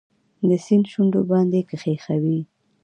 د 0.49 0.51
سیند 0.65 0.85
شونډو 0.91 1.21
باندې 1.31 1.59
کښېښوي 1.69 2.39